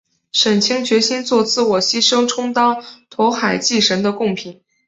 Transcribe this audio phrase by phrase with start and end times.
[0.31, 4.63] 沈清决心作自我牺牲充当投海祭神的供品。